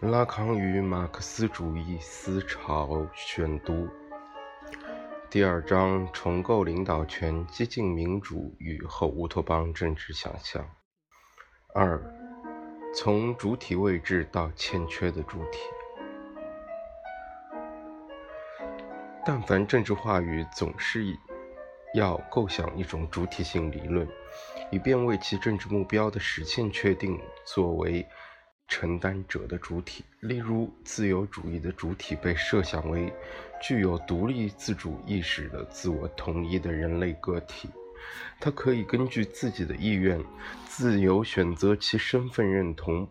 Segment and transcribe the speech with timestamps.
[0.00, 3.86] 拉康与马克思主义思潮选读，
[5.28, 10.66] 第二章：重构领导权、激进民主与后乌托邦政治想象。
[11.74, 12.02] 二、
[12.94, 15.58] 从主体位置到欠缺的主体。
[19.26, 21.04] 但凡政治话语，总是
[21.94, 24.08] 要构想一种主体性理论，
[24.70, 28.08] 以便为其政治目标的实现确定作为。
[28.70, 33.12] 承担者的主体，例如自由主义的主体被设想为
[33.60, 37.68] 具有独立自主意识的自我统一的人类个体，
[38.38, 40.24] 他可以根据自己的意愿
[40.66, 43.06] 自由选择其身份认同，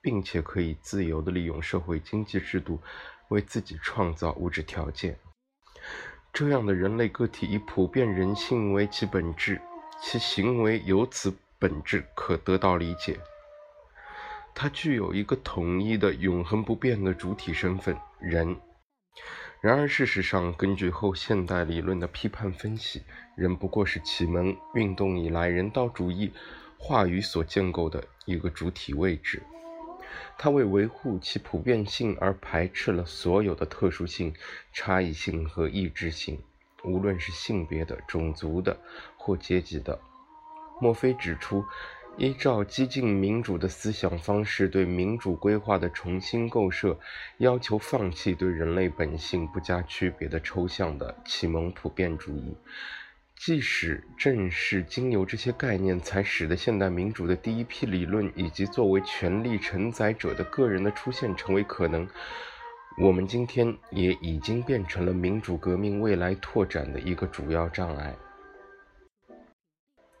[0.00, 2.80] 并且可以自由地利用社会经济制度
[3.28, 5.18] 为自己创造物质条件。
[6.32, 9.60] 这样的人类个体以普遍人性为其本质，
[10.02, 13.20] 其行为由此本质可得到理解。
[14.58, 18.56] 它具有一个统一的、永恒不变的主体身份——人。
[19.60, 23.02] 然而，事实上，根据后现代理论的批判分析，
[23.36, 26.32] 人不过是启蒙运动以来人道主义
[26.78, 29.42] 话语所建构的一个主体位置。
[30.38, 34.32] 它为维护其普遍性而排斥了所有的特殊性、
[34.72, 36.42] 差异性和异质性，
[36.82, 38.74] 无论是性别的、种族的
[39.18, 40.00] 或阶级的。
[40.80, 41.62] 墨菲指出。
[42.18, 46.98] 依照激进民主的思想方式对民主规划的重新构设，
[47.36, 52.56] 要求放弃对人类本性不加区别的抽象的启蒙普遍主义。
[53.36, 62.08] 即使正是经由这些概念，才使得现代民主的第一批理论以及作为权力承载者的个人的出现成为可能，
[62.98, 68.16] 我们今天也已经变成了民主革命未来拓展的一个主要障碍。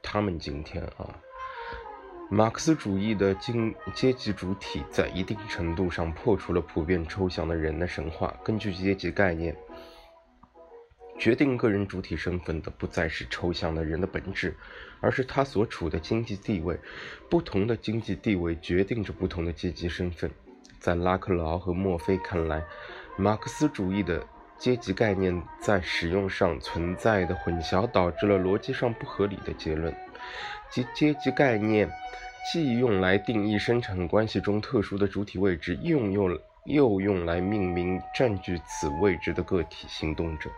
[0.02, 1.25] 他们今天啊。
[2.28, 8.34] 马克思主义的经阶级主体在一定程度上破除了普遍抽象的人的神话。
[8.42, 9.56] 根据阶级概念，
[11.16, 14.56] 决定个人主体身份的不再是抽象的人的本质，
[15.00, 16.76] 而是他所处的经济地位。
[17.30, 20.28] 不同的经济地位决定着不同的阶级身份。
[20.80, 22.60] 在拉克劳和墨菲看来，
[23.16, 24.26] 马克思主义的
[24.58, 29.94] 阶级概念在使用上存在的混淆，导致了逻辑上不合理的结论。
[30.70, 31.90] 即阶级概念
[32.52, 40.50] 既用来定义生产关系中特殊的主体位置，又用又用来命名占据此位置的个体行动者。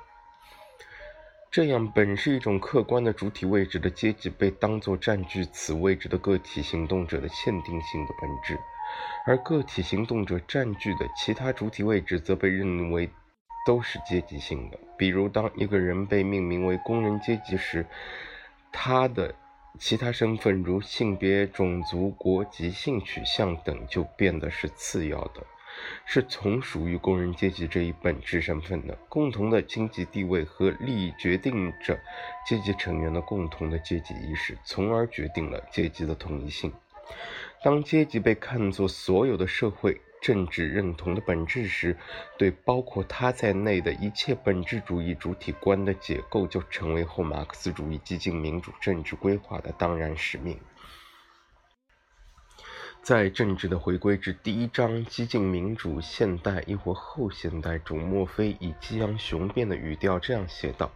[1.51, 8.55] 这样，本是一种客观的主体位置的阶级，被当作占据此位置的个体行动者的限定性的本质；
[9.27, 13.09] 而个体行动者占据的其他主体位置，则被认为
[13.67, 14.79] 都是阶级性的。
[14.99, 17.87] 比如，当一个人被命名为工人阶级时，
[18.71, 19.35] 他的
[19.79, 25.47] 其他身份如性别、种族、国籍、性取向等就变得是次要的，
[26.05, 28.99] 是从属于工人阶级这一本质身份的。
[29.09, 31.99] 共同的经济地位和利益决定着
[32.47, 36.73] 阶级成员的共同的阶级意识，从而决定了阶级的统一性。
[37.63, 41.97] 当阶级被看作所有的社会，政治认同的本质时，
[42.37, 50.59] 对包括他在内的一切本质主义主体观的解构，就成为后马克思主义激进民主政治规划的当然使命。
[53.01, 60.91] 在政治的回归之第一章“激进民主现代亦或后现代”中，墨菲以激昂雄辩的语调这样写道。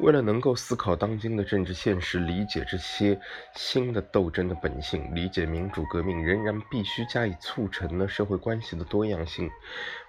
[0.00, 3.20] 为了能够思考当今的政治现实，理解这些
[3.54, 9.50] 新的斗争的本性，理解民主革命，仍然必须加以促成的社会关系的多样性。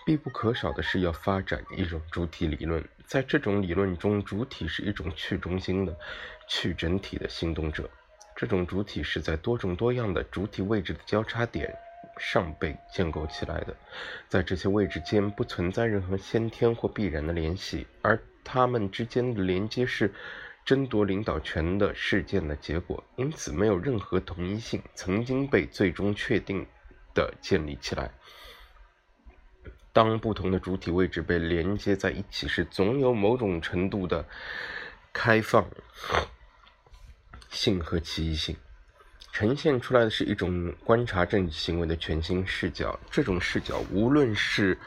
[0.06, 2.81] 必不可少的是要发展一种主体理论。
[3.06, 5.94] 在这种理论中，主体是一种去中心的、
[6.47, 7.90] 去整体的行动者。
[8.34, 11.70] 这种主体是在多种多样的主体位置的交叉点
[12.18, 13.76] 上被建构起来的。
[14.28, 18.20] 在这些位置间不存在任何先天或必然的联系，而。
[18.44, 20.12] 他们之间的连接是
[20.66, 26.66] 争夺领导权的事件的结果，因此没有任何同一性曾经被最终确定
[27.14, 28.09] 的建立起来。
[29.94, 34.26] 当不同的主体位置被连接在一起时，总有某种程度的
[35.14, 35.70] 开放
[37.52, 38.58] 性和奇异性，
[39.34, 43.00] 呈现出来的是一种观察政治行为的全新视角。
[43.10, 44.78] 这种视角，无论是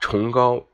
[0.00, 0.64] 崇高。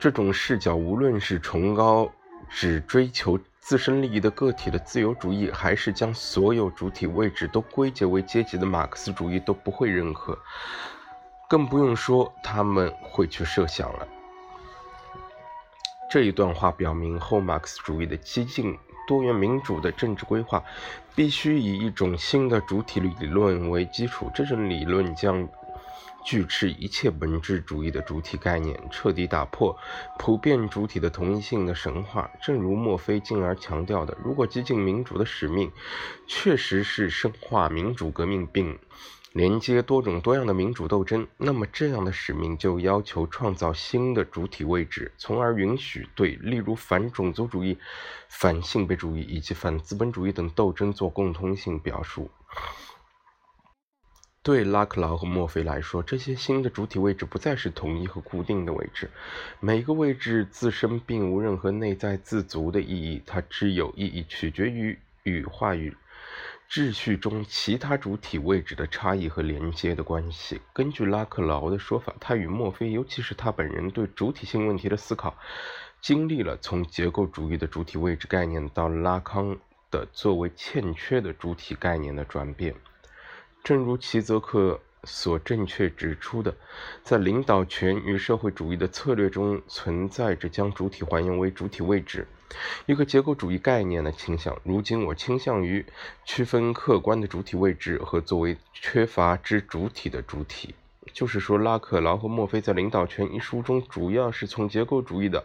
[0.00, 2.10] 这种视角，无论是崇高
[2.48, 10.36] 只追求自身利益的个体的自由主义，还是将所有主体位置都归结为阶级的马克思主义，都不会认可，
[11.48, 14.08] 更不用说他们会去设想了。
[16.10, 18.76] 这一段话表明，后马克思主义的激进
[19.12, 20.64] 多元民主的政治规划，
[21.14, 24.30] 必须以一种新的主体理论为基础。
[24.34, 25.46] 这种理论将
[26.24, 29.76] 拒斥一切本质主义的主体概念，彻底打破
[30.18, 32.30] 普遍主体的同一性的神话。
[32.40, 35.70] 正如墨菲进而强调的，如果激进民主的使命
[36.26, 38.78] 确实是深化民主革命并
[39.32, 47.78] 连接多种多样的民主斗争，那么这样的使命就要求创造新的主体位置，从而允许对例如反种族主义、
[48.28, 52.30] 反性别主义以及反资本主义等斗争做共通性表述。
[54.42, 59.08] 对拉克劳和墨菲来说，这些新的主体位置不再是统一和固定的位置，
[59.60, 65.96] 每个位置自身并无任何内在自足的意义，它只有意义取决于与话语。
[66.72, 70.58] 秩序中其他主体位置的差异和连接的关系。
[70.72, 75.36] 根据拉克劳的说法，他与墨菲，尤其是他本人对主体性问题的思考，
[76.00, 79.54] 经历了从结构主义的主体位置概念到拉康
[79.90, 82.74] 的作为欠缺的主体概念的转变。
[83.62, 86.54] 正如齐泽克所正确指出的，
[87.02, 92.26] 在领导权与社会主义的策略中存在着将主体还原为主体位置。
[92.86, 94.56] 一个结构主义概念的倾向。
[94.62, 95.84] 如今，我倾向于
[96.24, 100.74] 区分客观的主体位置和作为缺乏之主体的主体。
[101.12, 105.44] 就是说，拉克劳和墨菲在《领导权》一书中，主要是从结构主义的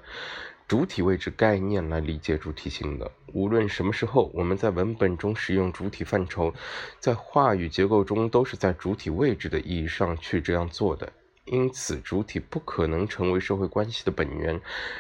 [0.68, 3.10] 主体位置概念来理解主体性的。
[3.32, 6.54] 无论什么时候，我们在文本中使用主体范畴，
[7.00, 11.14] 在话语结构中都是在主体位置的意义上去这样做的。
[11.46, 14.60] 因此，主体不可能成为社会关系的本源，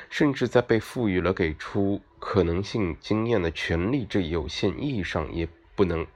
[0.09, 6.07] 甚至在被赋予了给出可能性经验的权利这有限意义上也不能，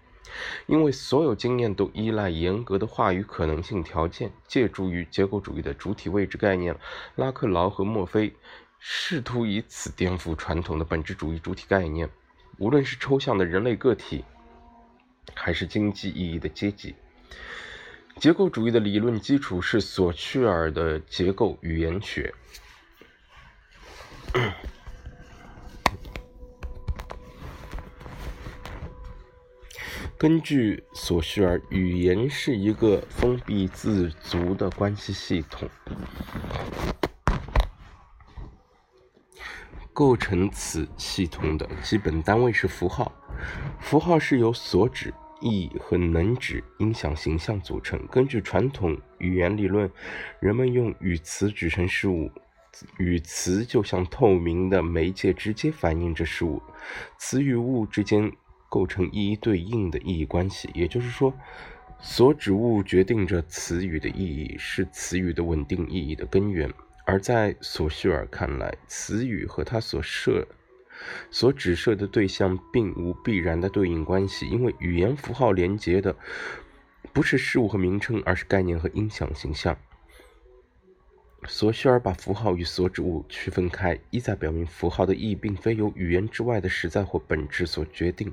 [0.68, 4.32] 因为所有经验都依赖严格的话语可能性条件。
[4.48, 6.78] 借助于结构主义的主体位置概念，
[7.16, 8.34] 拉克劳和墨菲
[8.84, 12.10] 试图以此颠覆传统的本质主义主体概念，
[12.58, 14.26] 无论是抽象的人类个体，
[15.36, 16.96] 还是经济意义的阶级。
[18.18, 22.34] 结构主义的理论基础是索绪尔的结构语言学。
[30.18, 35.70] 根据索绪尔，语言是一个封闭自足的关系系统，
[39.94, 43.12] 构成此系统的基本单位是符号，
[43.80, 45.14] 符号是由所指。
[45.44, 48.00] 意义和能指音响形象组成。
[48.12, 49.90] 根据传统语言理论，
[50.40, 52.30] 人们用语词指称事物，
[53.00, 56.62] 语词就像透明的媒介，直接反映着事物。
[57.18, 58.32] 词与物之间
[58.70, 61.34] 构成一一对应的意义关系，也就是说，
[62.00, 66.72] 所指物决定着词语的意义，是词语的稳定意义的根源。
[67.06, 70.48] 而在索绪尔看来，词语和他所设。
[71.32, 76.16] 所指涉的对象并无必然的对应关系，因为语言符号连接的
[77.12, 79.76] 不是事物和名称，而是概念和音响形象。
[81.48, 88.32] 索绪尔把符号与所指物区分开，意在表明符号的意义并非由语言之外的实在或本质所决定，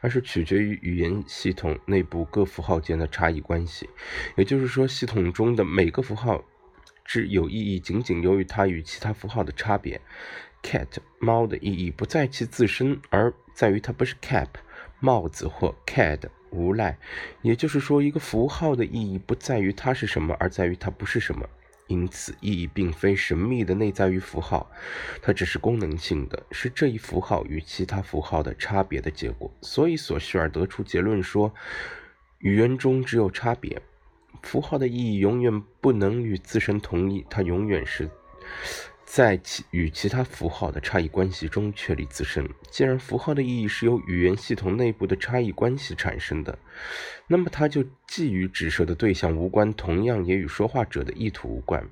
[0.00, 3.90] 而是取决于语言系统内部各符号间的差异关系。
[4.36, 6.42] 也就是说，系统中的每个符号
[7.06, 10.00] 之有意义，仅仅由于它与其他符号的差别。
[10.62, 10.88] cat
[11.20, 14.48] 猫的意义不在其自身，而在于它不是 cap
[14.98, 16.20] 帽子或 cad
[16.50, 16.98] 无赖。
[17.42, 21.48] 也就是说，一个符号的意义不在于它是什么，而在于它不是什么。
[21.86, 24.68] 因此，意义并非神秘的内在于符号，
[25.22, 29.48] 它只是功能性的，是这一符号与其他符号的差别的结果。
[29.60, 31.54] 所以，索绪尔得出结论说，
[32.38, 33.80] 语言中只有差别，
[34.46, 38.08] 符号的意义永远不能与自身同一，它永远是。
[39.04, 42.48] 在其与其他符号的差异关系中确立自身。
[42.70, 46.56] 既然符号的意义是由语言系统内部的差异关系产生的，
[47.26, 51.84] 那么它就既与指涉的对象无关，同样也与说话者的意图无关。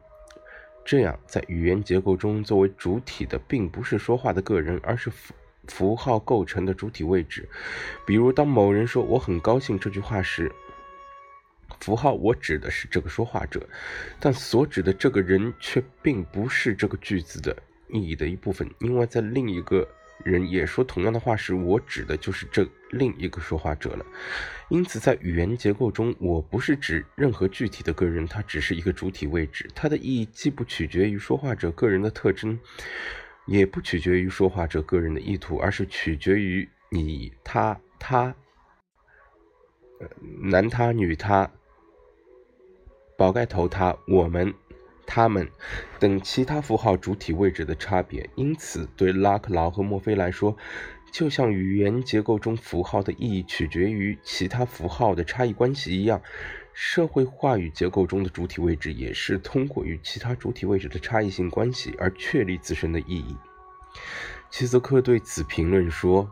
[0.85, 5.35] 这样，在语言结构中，作为主体的并不是说话的个人，而是符
[5.67, 7.49] 符号构成的主体位置。
[8.07, 10.53] 比如，当某人说“我很高兴”这句话时，
[11.81, 13.67] 符号我指的是这个说话者，
[14.19, 17.57] 但所指的这个人却并不是这个句子的
[17.89, 19.87] 意义的一部分，因为在另一个
[20.25, 24.07] 人也说同样的话时，我指的就是这另一个说话者了。
[24.71, 32.59] 因此，在语言结构中，我不是指任何具体的个人，它只是一个主体位置，它的意义既不取决于说话者个人的特征，
[33.47, 38.35] 也不取决于说话者个人的意图，而是取决于你、他、他、
[40.41, 41.51] 男他、女他。
[43.17, 44.53] 宝盖头，他、我们、
[45.07, 45.49] 他们
[46.01, 48.29] 等其他符号主体位置的差别。
[48.35, 50.57] 因此，对拉克劳和墨菲来说，
[51.13, 56.21] 就像语言结构中符号的意义取决于其他符号的差异关系一样，
[56.73, 63.37] 社会话语结构中的主体位置也是通过与其他主体位置的差异性关系而确立自身的意义。
[64.51, 66.29] 齐泽克对此评论说：“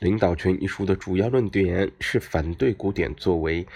[0.00, 3.66] 领导权一书的主要论点是反对古典作为。”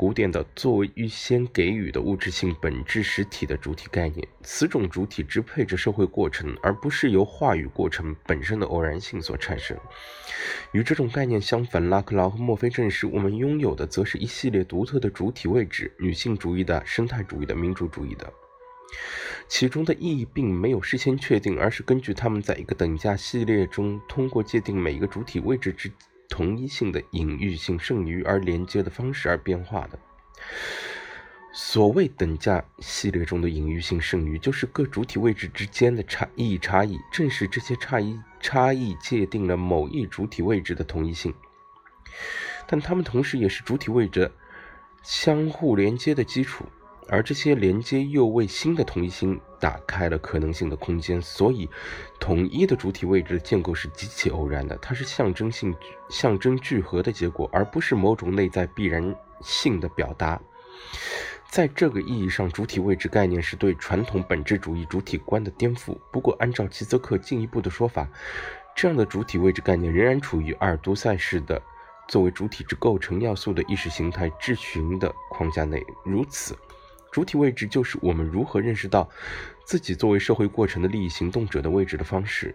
[0.00, 9.76] 古典的作为预先给予的物质性本质实体的主体概念，此种主体支配着社会过程，而不是由话语过程本身的偶然性所产生。
[10.72, 18.32] 与这种概念相反，拉克劳和墨菲证实，我们拥有的则是一系列独特的主体位置：女性主义的、生态主义的、民主主义的。
[19.48, 25.92] 其中的意义并没有事先确定，而是根据他们在一个等价系列中通过界定每一个主体位置之。
[26.30, 29.98] 同一性的隐喻性剩余而连接的方式而变化的。
[31.52, 36.96] 所谓等价系列中的隐喻性剩余，就是各主体位置之间的差异差异。
[37.12, 41.34] 正是这些差异差异界定了某一主体位置的同一性，
[42.68, 44.30] 但它们同时也是主体位置
[45.02, 46.64] 相互连接的基础。
[47.10, 51.68] 而这些连接又为新的同一性打开了可能性的空间，所以
[52.20, 55.74] 统一的主体位置的建构是极其偶然的，它是象征性
[56.08, 60.40] 象征聚合的结果，而不是某种内在必然性的表达。
[61.50, 65.98] 在这个意义上，主体位置概念是对传统本质主义主体观的颠覆。
[66.12, 68.08] 不过，按照齐泽克进一步的说法，
[68.76, 71.60] 这样的主体位置概念仍然处于阿尔都塞式的
[72.06, 75.84] 作为主体之构成要素的意识形态质询的框架内。
[76.04, 76.56] 如此。
[77.10, 79.08] 主体位置就是我们如何认识到
[79.64, 82.54] 自己作为社会过程的利益行动者的位置的方式，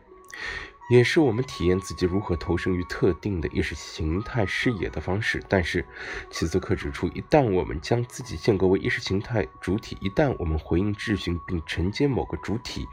[0.90, 5.44] 也是我们体验自己如何投身于特定的意识形态视野的方式。
[5.50, 5.84] 但是，
[6.30, 12.86] 齐泽克指出，一旦我们将自己建构为意识形态主体，一旦我们回应质询并承接某个主体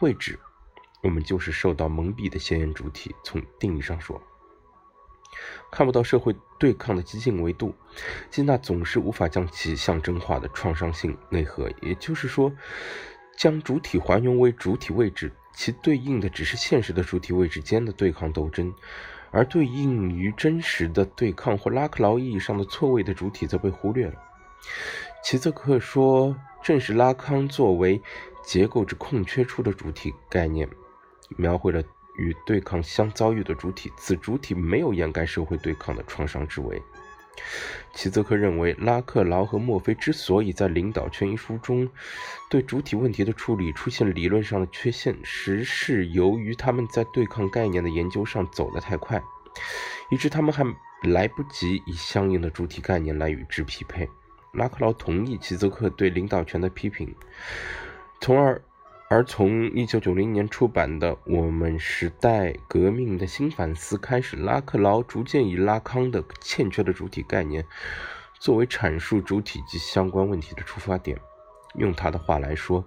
[0.00, 0.38] 位置，
[1.02, 3.14] 我们就是受到蒙蔽的先验主体。
[3.22, 4.20] 从定义上说。
[5.70, 7.74] 看不到社会对抗的激进维度，
[8.30, 12.52] 基纳总是无法将其象征化的创伤性内核，也就是说，
[13.36, 18.72] 将主体还原为主体位置，其对应的只是现实的主体位置间的对抗斗争，
[19.30, 24.14] 而对应于真实的对抗或拉克劳意义上的错位的主体则被忽略了。
[25.24, 28.00] 齐泽克说，正是拉康作为
[28.42, 30.68] 结构之空缺处的主体概念，
[31.36, 31.82] 描绘了。
[32.16, 36.80] 与对抗相遭遇的主体，此主体没有掩盖社会对抗的创伤之围。
[37.92, 41.88] 齐泽克认为，拉克劳和墨菲之所以在《领导权》一书中
[42.48, 49.22] 对主体问题的处理出现理论上的缺陷，实是由于他们在对抗概念的研究上走得太快，
[50.10, 50.64] 以致他们还
[51.02, 54.08] 来不及以相应的主体概念来与之匹配。
[54.52, 57.14] 拉克劳同意齐泽克对领导权的批评，
[58.20, 58.62] 从而。
[59.14, 67.64] 而从1990年出版的《我们时代革命的新反思》开始，拉克劳逐渐以拉康的欠缺的主体概念
[68.40, 71.16] 作为阐述主体及相关问题的出发点。
[71.76, 72.84] 用他的话来说，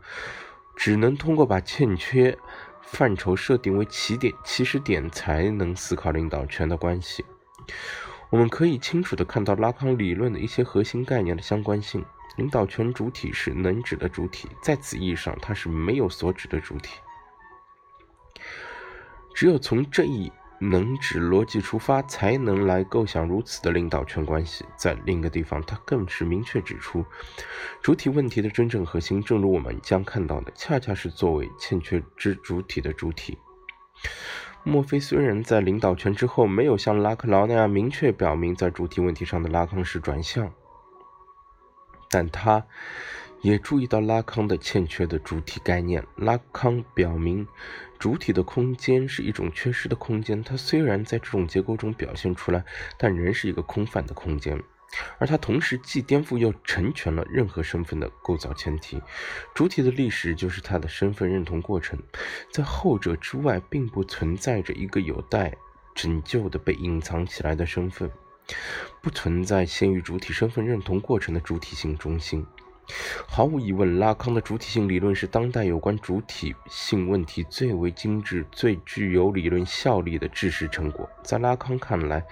[0.75, 2.37] 只能通过把欠缺
[2.81, 7.23] 范畴设定为起点、起始点，才能思考领导权的关系。
[8.29, 12.03] 我们可以清楚地看到拉康理论的一些核心概念的相关性。
[12.37, 16.99] 领导权主体是能指的主体，在此意义上，它是没有所指的主体。
[19.35, 24.65] 只有从这一能指逻辑出发，才能来构想如此的领导权关系。
[24.75, 27.05] 在另一个地方，他更是明确指出，
[27.81, 33.37] 主体问题的真正核心，正如我们将看到的，恰恰是作为欠缺之主体的主体。
[34.63, 40.51] 墨菲虽然在领导权之后，没有像拉克劳那样明确表明在主体问题上的拉康式转向。
[42.09, 42.65] 但他
[43.41, 46.03] 也注意到拉康的欠缺的主体概念。
[46.15, 47.47] 拉康表明，
[47.99, 50.43] 主体的空间是一种缺失的空间。
[50.43, 52.63] 它虽然在这种结构中表现出来，
[52.97, 54.61] 但仍是一个空泛的空间。
[55.19, 59.01] 而它同时既颠覆又成全了任何身份的构造前提。
[59.53, 61.99] 主体的历史就是他的身份认同过程。
[62.51, 65.53] 在后者之外，并不存在着一个有待
[65.93, 68.09] 拯救的被隐藏起来的身份。
[69.01, 72.45] 不存在先于主体身份认同过程的主体性中心。
[73.27, 81.09] 毫无疑问，拉康的主体性理论是当代有关主体性问题最为精致、最具有理论效力的知识成果。
[81.21, 82.25] 在拉康看来，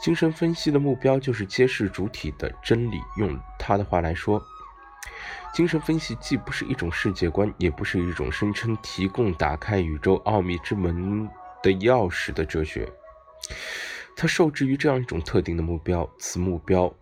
[0.00, 3.00] 精神分析的目标就是揭示主体的真理。
[3.18, 4.40] 用他的话来说，
[5.52, 11.28] 精神分析既不是一种世界观，也不是一种声称提供打开宇宙奥秘之门
[11.64, 12.88] 的钥匙的哲学。
[14.16, 16.94] 它受制于这样一种特定的目标，此目标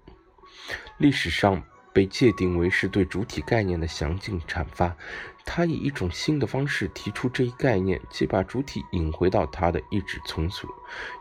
[0.98, 1.62] 历史上
[1.92, 4.96] 被界定为是对主体概念的详尽阐发。
[5.44, 10.68] 他以一种新的方式提出这一概念，即把主体引回到它的意志从属、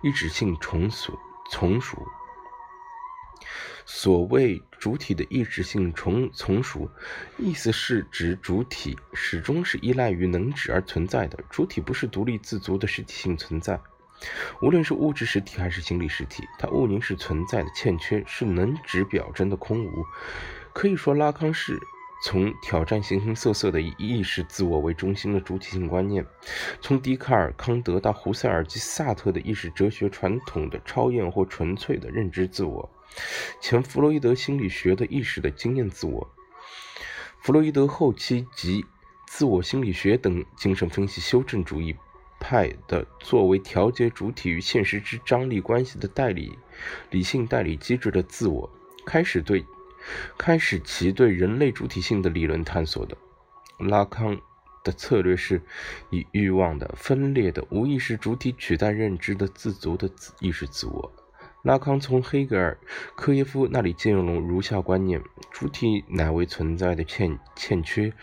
[0.03, 1.17] 意志性从属、
[1.49, 2.05] 从属。
[3.85, 6.91] 所谓主体的意志性从从属，
[7.37, 13.79] 意思是指主体始终是依赖于能指而存在的，主体不是独立自足的实体性存在。
[14.61, 20.03] 无论是物质实体还是心理实体，它物凝是存在的欠缺，是能指表征的空无。
[20.73, 21.79] 可以说，拉康是
[22.23, 26.25] 从挑战形形色色的以意识自我为中心的主体性观念，
[26.81, 32.89] 从笛卡尔、康德到胡塞尔及萨特的意识哲学传统的超验或纯粹的认知自我，
[33.61, 36.27] 前弗洛伊德心理学的意识的经验自我，
[37.39, 38.83] 弗洛伊德后期及
[39.27, 41.95] 自我心理学等精神分析修正主义。
[42.39, 46.57] 派的作为调节主体与现实之张力关系的代理
[47.09, 48.69] 理性代理机制的自我，
[49.05, 49.65] 开始对
[50.37, 53.17] 开始其对人类主体性的理论探索的。
[53.79, 54.39] 拉康
[54.83, 55.61] 的策略是
[56.09, 61.11] 以欲望的分裂的无意识主体取代认知的自足的意识自我。
[61.63, 62.77] 拉康从黑格尔、
[63.15, 68.13] 科耶夫那里借用了如下观念：主体乃为存在的欠欠缺。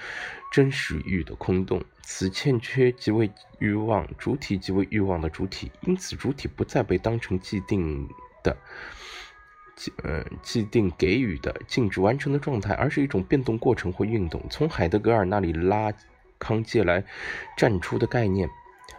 [0.55, 5.69] 真实欲的空洞，此欠缺即为欲望主体，即为欲望的主体。
[5.81, 8.09] 因此，主体不再被当成既定
[8.45, 8.57] 的、
[9.75, 14.41] 既呃既定给予的静止完成的状态，而是一种变动过程或运动。
[14.49, 15.93] 从海德格尔那里拉
[16.39, 17.05] 康借来
[17.57, 18.49] 站出的概念，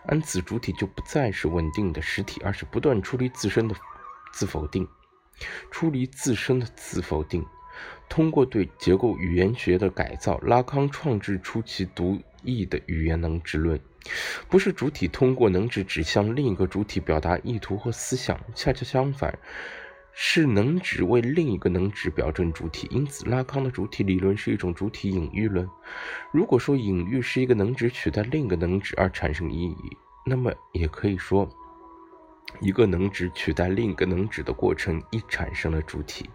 [0.08, 3.74] 安此主体就不再是稳定的实体，而是不断出离自身的
[4.34, 4.86] 自否定，
[5.72, 7.46] 出离自身的自否定。
[8.08, 13.80] 通过对结构语言学的改造，拉康创制出其独异的语言能指论。
[14.48, 19.36] 不是主体通过能指指向另一个主体表达意图或思想，恰恰相反，
[20.14, 22.88] 是能指为另一个能指表证主体。
[22.92, 25.68] 因此，拉康的主体理论是一种主体隐喻论。
[26.32, 31.50] 如果说隐喻是一个能指取代另一个能指而产生意义，那么也可以说，
[32.62, 36.30] 一个能指取代另一个能指的过程亦产生了主体。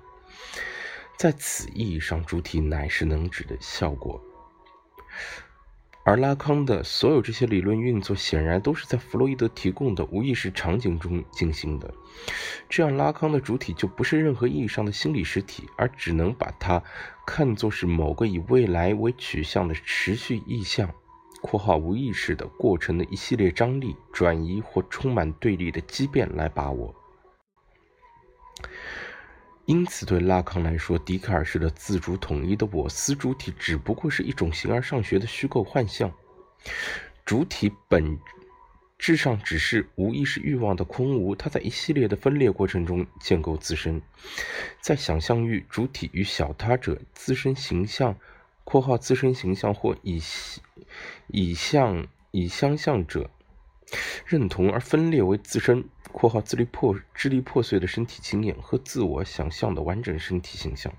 [1.21, 4.19] 在此意义上，主体乃是能指的效果，
[6.03, 11.93] 而拉康的所有这些理论运作，显然都是在弗洛伊德提供的无意识场景中进行的。
[12.71, 16.83] 这样，拉康的主体就不是任何意义上的心理实体，而只能把它
[17.27, 20.89] 看作是某个以未来为取向的持续意象
[21.43, 26.95] （括号无意识的过程的一系列张力、转移或充满对立的畸变）来把握。
[29.71, 36.13] 因此，对拉康来说，笛卡尔式的自主统一的我思主体只不过是一种形而上学的虚构幻象。
[37.25, 38.19] 主体本
[38.99, 44.03] 质上只是无意识欲望的空无，它在一系列的分裂过程中建构自身。
[44.81, 48.17] 在想象域，主体与小他者自身形象
[48.65, 50.21] （括号自身形象或以
[51.29, 53.31] 以相以相像者）
[54.27, 55.85] 认同而分裂为自身。
[56.13, 60.93] 括号支离破支离破碎的身体经验和自我想象的完整身体形象。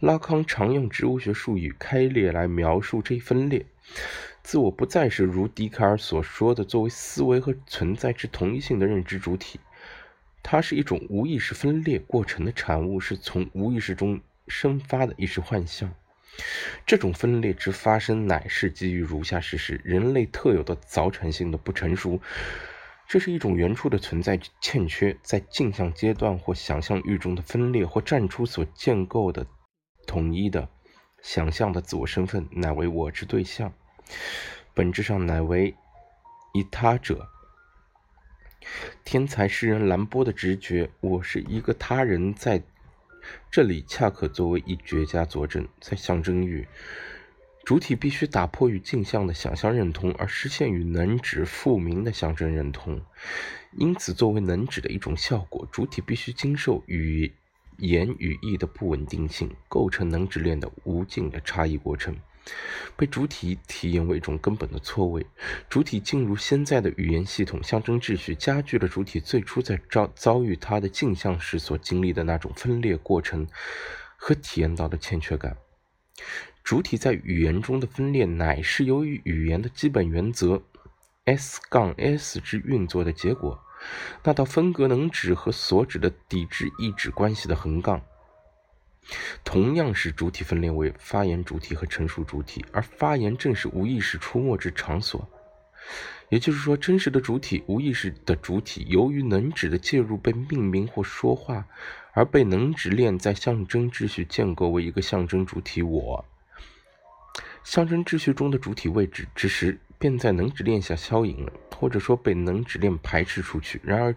[0.00, 3.66] 拉康常用植物学术语“开裂”来描述这一分裂。
[4.42, 9.58] 自我不再是如笛卡尔所说的作为思维和存在之同一性的认知主体，
[10.42, 15.94] 它是一种无意识分裂过程的产物，是从无意识中生发的意识幻象。
[16.84, 22.20] 这种分裂之发生，乃是基于如下事实：人类特有的早产性的不成熟。
[23.06, 29.46] 这是一种原初的存在欠缺，在镜像阶段或想象域中的分裂或战出所建构的
[30.06, 30.68] 统一的
[31.22, 33.72] 想象的自我身份，乃为我之对象，
[34.72, 35.74] 本质上乃为
[36.54, 37.28] 以他者。
[39.04, 42.62] 天才诗人兰波的直觉，我是一个他人，在
[43.50, 46.66] 这里恰可作为一绝佳佐证，在象征域。
[47.64, 53.00] 主体必须打破与镜像的想象认同，而实现与能指复明的象征认同。
[53.78, 57.32] 因此，作为能指的一种效果，主体必须经受语
[57.78, 62.14] 言语义的不稳定性，构成能指链的无尽的差异过程，
[62.96, 65.26] 被主体体验为一种根本的错位。
[65.70, 73.48] 主体进入现在的语言系统象征秩序，加剧了主体最初在遭遭遇它的镜像时所经历的那种分裂过程
[74.16, 75.56] 和体验到的欠缺感。
[76.64, 80.62] 主体在语言中的分裂，乃是由于语言的基本原则
[81.26, 83.62] S 杠 S 之运作的结果。
[84.22, 88.00] 那道分隔能指和所指的抵制意指关系的横杠，
[89.44, 95.28] 同样是主体分裂为发言主体和陈述主体，而发言正是无意识出没之场所。
[96.30, 101.66] 也就是说，真实的主体、无意识的主体，由于能指的介入被命名或说话，
[102.14, 106.24] 而被能指链在象征秩序建构为一个象征主体我。
[107.64, 113.80] 象征秩序中的主体位置之时，便在能指链下消隐了，或者说被能指链排斥出去。
[113.82, 114.14] 然而，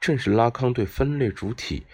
[0.00, 1.84] 正是拉康对分裂主体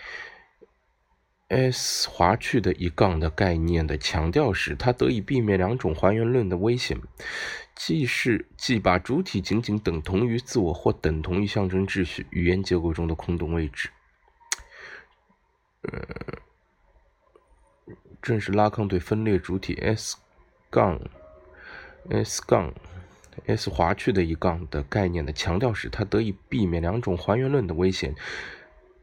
[1.49, 7.01] S 划去的一杠的概念的强调时，他得以避免两种还原论的危险，
[7.75, 13.89] 既是既把主体仅仅等同于自我或等同于象征秩序语言结构中的空洞位置。
[15.83, 15.93] 呃，
[18.21, 20.17] 正是拉康对分裂主体 S
[20.77, 21.01] 杠
[22.11, 22.75] S 杠
[23.47, 28.15] S 划去的一杠的概念的强调时，它得以避免两种还原论的危险。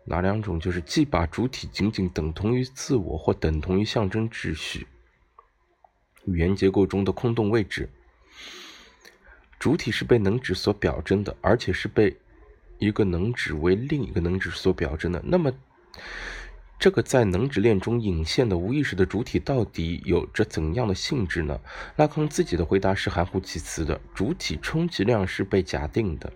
[0.06, 0.60] 哪两种？
[0.60, 4.86] 就是既把主体仅仅等同于自我或等同于象征秩序
[6.26, 7.90] 语言结构中的空洞位置。
[9.58, 12.16] 主体是被能指所表征的，而且是被
[12.78, 15.24] 一个能指为另一个能指所表征的。
[15.26, 15.52] 那么，
[16.80, 21.58] 这个在能指链中隐现的无意识的主体到底有着怎样的性质呢？
[21.96, 26.32] 拉康自己的回答是含糊其辞的：主体充其量是被假定的。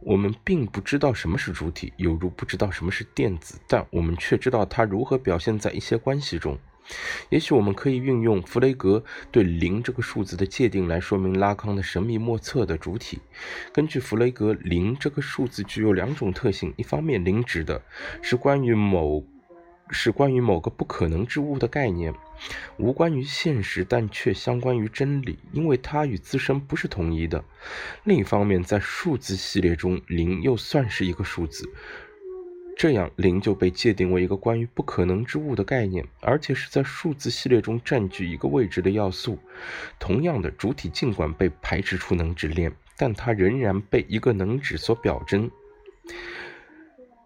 [0.00, 6.56] 我们并不知道什么是主体，犹如不知道什么是电子，但我们却知道它如何表现在一些关系中。
[7.28, 13.18] 也许我们可以运用弗雷格对零这个数字的界定来说明拉康的神秘莫测的主体。
[13.72, 17.82] 根据弗雷格，零这个数字具有两种特性：一方面，零指的
[18.22, 19.24] 是关于某
[19.90, 22.14] 是关于某个不可能之物的概念，
[22.76, 27.42] 无关于现实，但却相关于真理，因为它与自身不是统一的。
[28.04, 31.70] 另一方面，在数字系列中，零又算是一个数字。
[32.78, 39.36] 这样，零就被界定为一个关于不可能之物的概念，而且是在数字系列中占据一个位置的要素。
[39.98, 45.50] 同样的，主体尽管被排斥出能指链，但它仍然被一个能指所表征，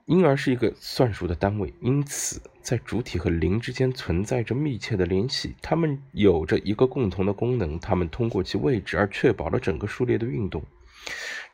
[0.07, 1.71] 因而是一个算术的单位。
[1.83, 10.65] 因此，在主体和零之间存在着密切的联系，它们有着一个共同的功能，它们通过其位置而确保了整个数列的运动。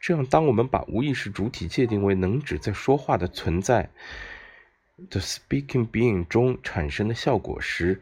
[0.01, 3.91] 这样，当我们把无意识主体界定为能指在说话的存在
[5.11, 8.01] 的 speaking being 中产生的效果时，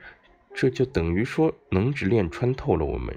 [0.55, 3.17] 这就等于说能指链穿透了我们，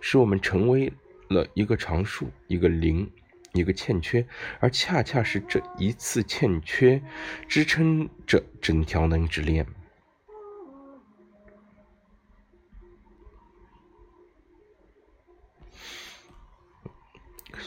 [0.00, 0.92] 使我们成为
[1.28, 3.10] 了一个常数，一个零，
[3.52, 4.26] 一个欠缺，
[4.60, 7.00] 而恰恰是这一次欠缺
[7.48, 9.66] 支撑着整条能指链。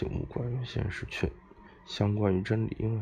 [0.06, 1.32] 无关于现实，却
[1.86, 2.76] 相关于真理。
[2.80, 3.02] 因为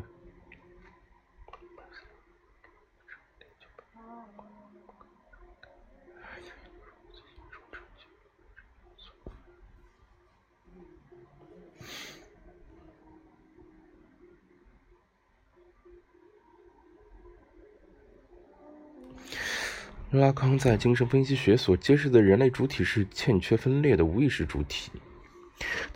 [20.11, 24.89] 拉康在精神分析学所揭示的人类主体是欠缺分裂的无意识主体。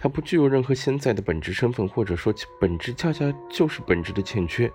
[0.01, 4.69] 它不具有任何现在的本质身份，或者说其本质恰恰就是本质的欠缺。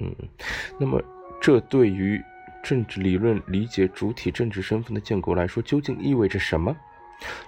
[0.00, 0.16] 嗯，
[0.80, 1.02] 那么
[1.38, 2.18] 这对于
[2.62, 6.74] 政治理论理解主体政治身份的建构来说，究竟意味着什么？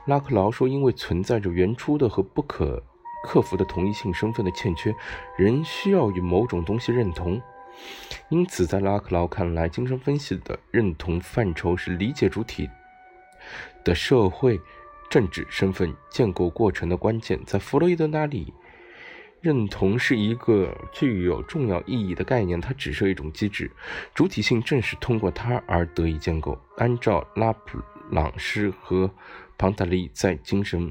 [0.06, 2.82] 拉克劳说，因为存在着原初的和不可
[3.24, 4.94] 克服的同一性身份的欠缺，
[5.38, 7.40] 人需要与某种东西认同。
[8.28, 12.68] 因此，在拉克劳看来，精神分析的认同范畴是理解主体
[13.82, 14.60] 的社会。
[15.10, 18.54] 政治身份建构过程的关键，在弗洛伊德那里，
[19.40, 23.70] 认同是一个具有重要意义的概念，它只是一种机制，
[24.14, 26.56] 主体性正是通过它而得以建构。
[26.76, 27.78] 按照拉普
[28.10, 29.10] 朗斯和
[29.58, 30.90] 庞塔利在精神，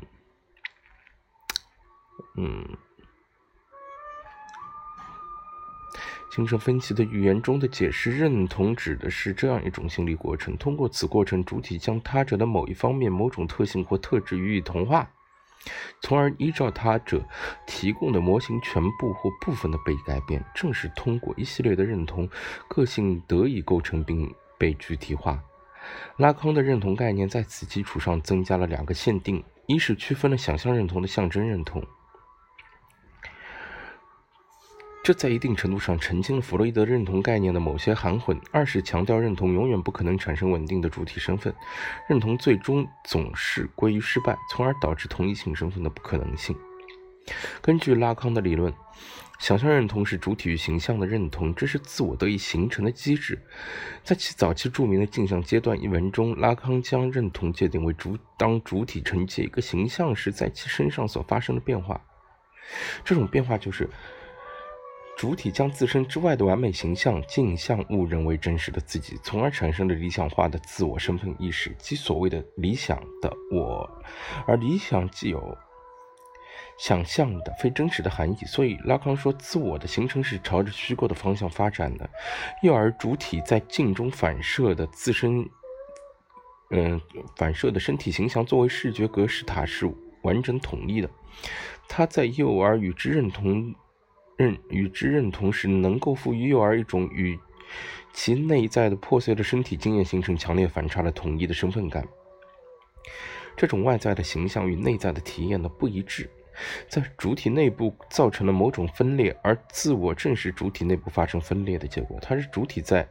[2.36, 2.78] 嗯。
[6.32, 15.10] 精神分析的语言中的解释认同指的是这样一种心理过程：通过此过程，主体将他者的某一方面、某种特性或特质予以同化，
[16.02, 17.24] 从而依照他者
[17.66, 20.44] 提供的模型全部或部分的被改变。
[20.54, 22.30] 正是通过一系列的认同，
[22.68, 25.44] 个性得以构成并被具体化。
[26.18, 31.84] 拉康的认同概念在此基础上增加了两个限定：一是区分了想象认同的象征认同。
[35.10, 38.40] 这在一定程度上澄清了弗洛伊德认同概念的某些含混。
[38.52, 41.52] 二是强调认同永远不可能产生稳定的主体身份，
[42.08, 46.56] 认同最终总是归于失败，从而导致同一性身份的不可能性。
[47.60, 48.72] 根据拉康的理论，
[49.40, 53.42] 想象认同是主体与形象的认同，这是自我得以形成的机制。
[54.04, 62.00] 在其早期著名的镜像阶段一文中，拉康将认同界定为主当主体承接一个形象时，在其身上所发生的变化。
[63.04, 63.90] 这种变化就是。
[65.20, 74.02] 主体将自身之外的完美形象镜像误认为真实的自己，从而产生了理想化的自我身份意识，即所谓的理想的我。
[74.48, 75.58] 而理想既有
[76.78, 82.10] 想象的非真实的含义，所以拉康说，自我的形成是朝着虚构的方向发展的。
[82.64, 85.46] 幼儿主体在镜中反射的自身，
[86.70, 87.02] 嗯，
[87.36, 89.86] 反射的身体形象作为视觉格式塔是
[90.22, 91.10] 完整统一的。
[91.90, 93.76] 他在幼儿与之认同。
[94.40, 97.38] 认与之认同时，能够赋予幼儿一种与
[98.14, 102.08] 其内在的破碎的身体经验形成强烈反差的统一的身份感。
[103.58, 106.30] 这种外在的形象与内在的体验的不一致，
[106.88, 112.18] 在主体内部造成了某种分裂，而自我正是主体内部发生分裂的结果。
[112.22, 113.06] 它是主体在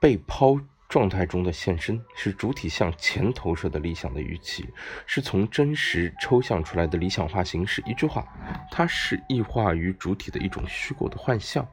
[0.00, 0.58] 被抛。
[0.94, 4.64] 状态中的现身是主体向前投射的理想的预期，
[5.06, 7.82] 是从真实抽象出来的理想化形式。
[7.84, 8.24] 一句话，
[8.70, 11.66] 它是异化于主体的一种虚构的幻象。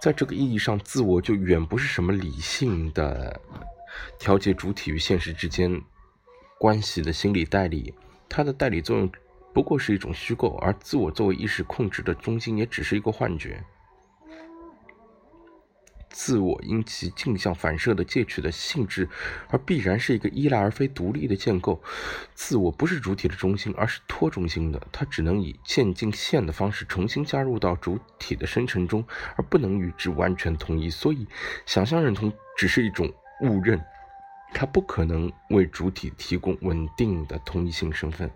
[0.00, 3.40] 在这个意义上，自我就远不是什么理性的
[4.20, 5.82] 调节主体与现实之间
[6.60, 7.92] 关系的心理代理，
[8.28, 9.10] 它的代理作用
[9.52, 13.64] 不过是一种虚构，而自我作为意识控制的中心，也只是一个幻觉。
[16.18, 19.06] 自我因其镜像反射的借取的性质，
[19.50, 21.78] 而必然是一个依赖而非独立的建构。
[22.34, 29.04] 自我不是主体的中心，而是托中心的，它只能以渐进线的方式重新加入到主体的生成中，
[29.36, 30.88] 而不能与之完全统一。
[30.88, 31.26] 所以，
[31.66, 33.78] 想象认同只是一种误认，
[34.54, 38.30] 它不可能为主体提供稳定的同一性身份。